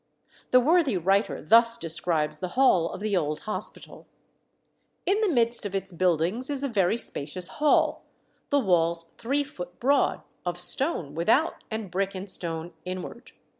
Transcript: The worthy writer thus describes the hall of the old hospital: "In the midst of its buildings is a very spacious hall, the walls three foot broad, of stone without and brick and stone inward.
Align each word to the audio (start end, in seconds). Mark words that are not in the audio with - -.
The 0.49 0.59
worthy 0.59 0.97
writer 0.97 1.43
thus 1.45 1.77
describes 1.77 2.39
the 2.39 2.47
hall 2.57 2.89
of 2.89 3.01
the 3.01 3.15
old 3.15 3.41
hospital: 3.41 4.07
"In 5.05 5.21
the 5.21 5.29
midst 5.29 5.63
of 5.63 5.75
its 5.75 5.93
buildings 5.93 6.49
is 6.49 6.63
a 6.63 6.67
very 6.67 6.97
spacious 6.97 7.47
hall, 7.47 8.03
the 8.49 8.57
walls 8.57 9.11
three 9.19 9.43
foot 9.43 9.79
broad, 9.79 10.23
of 10.43 10.59
stone 10.59 11.13
without 11.13 11.63
and 11.69 11.91
brick 11.91 12.15
and 12.15 12.27
stone 12.27 12.73
inward. 12.83 13.33